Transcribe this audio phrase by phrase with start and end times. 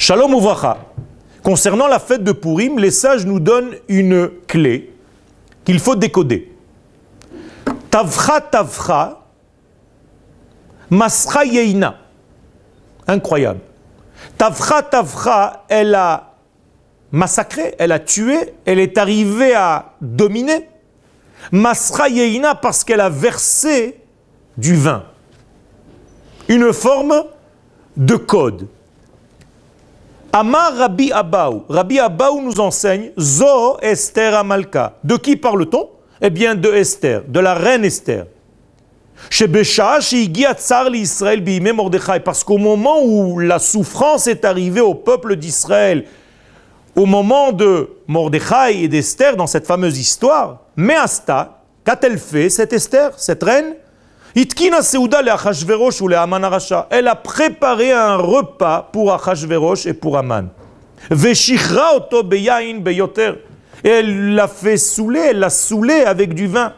[0.00, 0.78] Shalom Uvracha.
[1.42, 4.94] Concernant la fête de Purim, les sages nous donnent une clé
[5.62, 6.56] qu'il faut décoder.
[7.90, 9.20] Tavcha Tavcha,
[10.88, 11.98] Masra Yeina.
[13.06, 13.60] Incroyable.
[14.38, 16.32] Tavcha Tavcha, elle a
[17.12, 20.66] massacré, elle a tué, elle est arrivée à dominer.
[21.52, 24.00] Masra Yeina parce qu'elle a versé
[24.56, 25.04] du vin.
[26.48, 27.22] Une forme
[27.98, 28.66] de code.
[30.32, 31.64] Amar Rabbi Abaou.
[31.68, 34.94] Rabbi Abaou nous enseigne Zo Esther Amalka.
[35.02, 35.88] De qui parle-t-on?
[36.20, 38.26] Eh bien de Esther, de la reine Esther.
[42.24, 46.04] Parce qu'au moment où la souffrance est arrivée au peuple d'Israël,
[46.94, 53.10] au moment de Mordechai et d'Esther, dans cette fameuse histoire, Measta, qu'a-t-elle fait cette Esther,
[53.16, 53.74] cette reine?
[56.90, 60.48] Elle a préparé un repas pour Achashverosh et pour Aman.
[63.82, 66.74] Et elle l'a fait saouler, elle l'a saoulé avec du vin.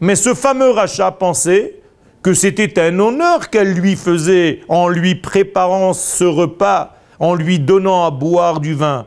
[0.00, 1.80] Mais ce fameux rachat pensait
[2.22, 8.06] que c'était un honneur qu'elle lui faisait en lui préparant ce repas, en lui donnant
[8.06, 9.06] à boire du vin.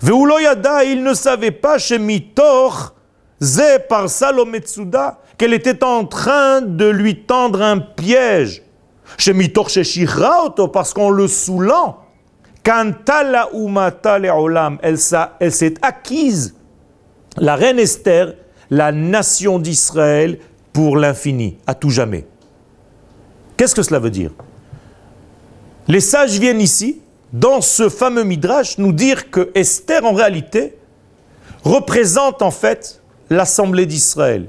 [0.00, 2.94] Veuloyada, il ne savait pas chez Mitor,
[3.42, 8.62] Ze par Salometsuda, qu'elle était en train de lui tendre un piège.
[9.18, 11.98] Chez Mitor, chez Shiraoto, parce qu'en le saoulant,
[12.62, 16.54] Kantala Umata Olam, elle s'est acquise,
[17.36, 18.34] la reine Esther,
[18.70, 20.38] la nation d'Israël
[20.72, 22.26] pour l'infini, à tout jamais.
[23.56, 24.30] Qu'est-ce que cela veut dire?
[25.88, 27.00] Les sages viennent ici
[27.32, 30.76] dans ce fameux Midrash, nous dire que Esther, en réalité,
[31.64, 34.46] représente en fait l'Assemblée d'Israël.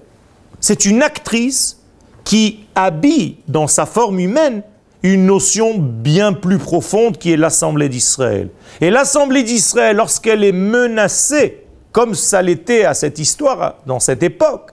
[0.60, 1.80] C'est une actrice
[2.24, 4.64] qui habille dans sa forme humaine
[5.04, 8.50] une notion bien plus profonde qui est l'Assemblée d'Israël.
[8.82, 14.72] Et l'Assemblée d'Israël, lorsqu'elle est menacée, comme ça l'était à cette histoire, dans cette époque,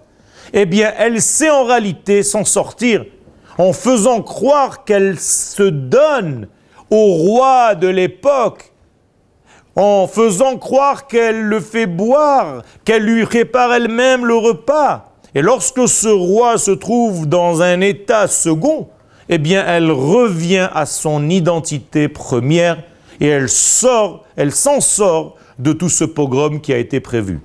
[0.52, 3.04] eh bien, elle sait en réalité s'en sortir
[3.56, 6.48] en faisant croire qu'elle se donne
[6.91, 8.72] au roi de l'époque
[9.76, 15.12] en faisant croire qu'elle le fait boire, qu'elle lui prépare elle-même le repas.
[15.34, 18.88] Et lorsque ce roi se trouve dans un état second,
[19.28, 22.82] eh bien elle revient à son identité première
[23.21, 27.41] et elle sort, elle s'en sort de tout ce pogrom qui a été prévu.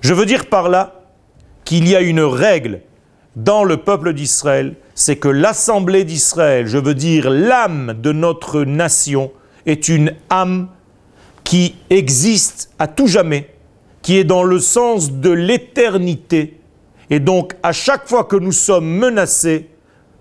[0.00, 1.02] Je veux dire par là
[1.64, 2.80] qu'il y a une règle
[3.36, 9.32] dans le peuple d'Israël, c'est que l'Assemblée d'Israël, je veux dire l'âme de notre nation,
[9.66, 10.68] est une âme
[11.42, 13.54] qui existe à tout jamais,
[14.02, 16.60] qui est dans le sens de l'éternité.
[17.10, 19.68] Et donc, à chaque fois que nous sommes menacés,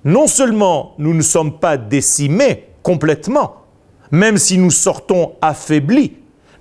[0.05, 3.55] non seulement nous ne sommes pas décimés complètement,
[4.11, 6.13] même si nous sortons affaiblis,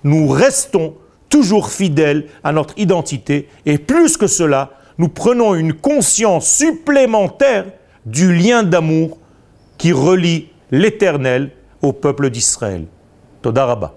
[0.03, 0.95] nous restons
[1.29, 3.47] toujours fidèles à notre identité.
[3.65, 7.65] Et plus que cela, nous prenons une conscience supplémentaire
[8.05, 9.17] du lien d'amour
[9.77, 12.85] qui relie l'Éternel au peuple d'Israël.
[13.41, 13.95] Todarabah.